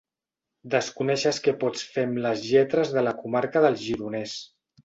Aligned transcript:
Desconeixes 0.75 1.41
què 1.49 1.53
pots 1.65 1.85
fer 1.97 2.07
amb 2.07 2.19
les 2.25 2.49
lletres 2.55 2.97
de 2.97 3.07
la 3.09 3.15
comarca 3.23 3.67
del 3.67 3.81
Gironès. 3.87 4.39